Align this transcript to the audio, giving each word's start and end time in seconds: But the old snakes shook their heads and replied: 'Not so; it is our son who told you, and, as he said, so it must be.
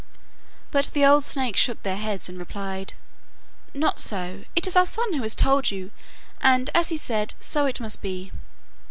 But 0.71 0.85
the 0.95 1.05
old 1.05 1.25
snakes 1.25 1.59
shook 1.59 1.83
their 1.83 1.95
heads 1.95 2.27
and 2.27 2.39
replied: 2.39 2.95
'Not 3.75 3.99
so; 3.99 4.45
it 4.55 4.65
is 4.65 4.75
our 4.75 4.87
son 4.87 5.13
who 5.13 5.29
told 5.29 5.69
you, 5.69 5.91
and, 6.41 6.71
as 6.73 6.89
he 6.89 6.97
said, 6.97 7.35
so 7.39 7.67
it 7.67 7.79
must 7.79 8.01
be. 8.01 8.31